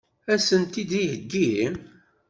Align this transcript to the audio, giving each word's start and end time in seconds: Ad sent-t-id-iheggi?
Ad 0.33 0.39
sent-t-id-iheggi? 0.45 1.51